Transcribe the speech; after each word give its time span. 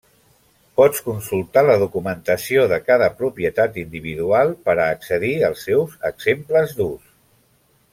Pots 0.79 1.03
consultar 1.09 1.63
la 1.67 1.75
documentació 1.83 2.65
de 2.73 2.81
cada 2.89 3.11
propietat 3.21 3.79
individual 3.85 4.57
per 4.67 4.79
a 4.79 4.91
accedir 4.99 5.35
als 5.51 5.71
seus 5.71 5.99
exemples 6.15 6.79
d'ús. 6.83 7.11